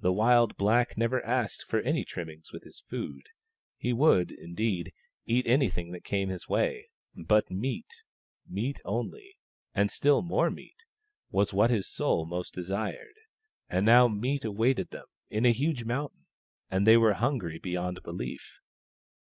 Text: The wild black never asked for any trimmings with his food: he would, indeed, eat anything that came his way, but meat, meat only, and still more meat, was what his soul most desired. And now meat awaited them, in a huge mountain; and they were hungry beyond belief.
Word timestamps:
The 0.00 0.12
wild 0.12 0.56
black 0.56 0.98
never 0.98 1.24
asked 1.24 1.62
for 1.64 1.78
any 1.82 2.04
trimmings 2.04 2.50
with 2.52 2.64
his 2.64 2.80
food: 2.88 3.28
he 3.76 3.92
would, 3.92 4.32
indeed, 4.32 4.92
eat 5.26 5.46
anything 5.46 5.92
that 5.92 6.02
came 6.02 6.28
his 6.28 6.48
way, 6.48 6.88
but 7.14 7.52
meat, 7.52 8.02
meat 8.48 8.80
only, 8.84 9.36
and 9.72 9.88
still 9.88 10.22
more 10.22 10.50
meat, 10.50 10.84
was 11.30 11.52
what 11.52 11.70
his 11.70 11.88
soul 11.88 12.26
most 12.26 12.52
desired. 12.52 13.14
And 13.68 13.86
now 13.86 14.08
meat 14.08 14.44
awaited 14.44 14.90
them, 14.90 15.06
in 15.28 15.46
a 15.46 15.52
huge 15.52 15.84
mountain; 15.84 16.26
and 16.68 16.84
they 16.84 16.96
were 16.96 17.12
hungry 17.12 17.60
beyond 17.60 18.02
belief. 18.02 18.58